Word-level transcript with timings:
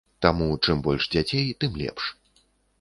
Таму 0.25 0.47
чым 0.67 0.81
больш 0.87 1.03
дзяцей, 1.13 1.45
тым 1.63 1.79
лепш. 1.85 2.03